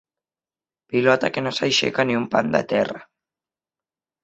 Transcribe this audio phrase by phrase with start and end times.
[0.93, 3.07] Pilota que no s'aixeca ni un pam de terra.